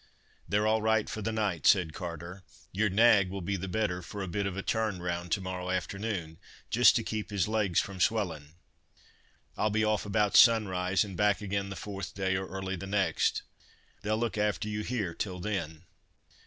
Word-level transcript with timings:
"They're 0.49 0.65
all 0.65 0.81
right 0.81 1.07
for 1.07 1.21
the 1.21 1.31
night," 1.31 1.67
said 1.67 1.93
Carter. 1.93 2.41
"Your 2.71 2.89
nag 2.89 3.29
will 3.29 3.39
be 3.43 3.55
the 3.55 3.67
better 3.67 4.01
for 4.01 4.23
a 4.23 4.27
bit 4.27 4.47
of 4.47 4.57
a 4.57 4.63
turn 4.63 4.99
round 4.99 5.31
to 5.33 5.41
morrow 5.41 5.69
afternoon, 5.69 6.39
just 6.71 6.95
to 6.95 7.03
keep 7.03 7.29
his 7.29 7.47
legs 7.47 7.79
from 7.79 7.99
swellin'. 7.99 8.55
I'll 9.55 9.69
be 9.69 9.83
off 9.85 10.03
about 10.03 10.35
sunrise, 10.35 11.03
and 11.03 11.15
back 11.15 11.39
again 11.39 11.69
the 11.69 11.75
fourth 11.75 12.15
day, 12.15 12.35
or 12.35 12.47
early 12.47 12.75
the 12.75 12.87
next. 12.87 13.43
They'll 14.01 14.17
look 14.17 14.39
after 14.39 14.67
you 14.67 14.81
here, 14.81 15.13
till 15.13 15.39
then." 15.39 15.83